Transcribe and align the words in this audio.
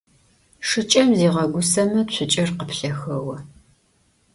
Шыкӏэм 0.67 1.09
зигъэгусэмэ 1.17 2.01
цукӏэр 2.13 2.49
къыплъэхэо. 2.57 3.35